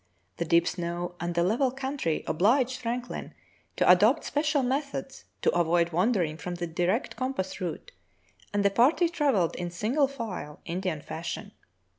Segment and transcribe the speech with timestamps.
[0.37, 3.35] The deep snow and the level country obliged Franklin
[3.75, 7.91] to adopt special methods to avoid wandering from the direct compass route,
[8.51, 11.51] and the party travelled in single file, Indian fashion.